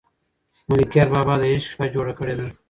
ملکیار 0.69 1.07
بابا 1.13 1.33
د 1.37 1.43
عشق 1.51 1.67
شپه 1.73 1.85
جوړه 1.95 2.13
کړې 2.19 2.35
ده. 2.39 2.47